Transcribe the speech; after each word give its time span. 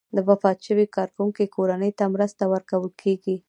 د 0.15 0.17
وفات 0.29 0.57
شوي 0.67 0.85
کارکوونکي 0.95 1.45
کورنۍ 1.55 1.91
ته 1.99 2.05
مرسته 2.13 2.43
ورکول 2.53 2.89
کیږي. 3.01 3.35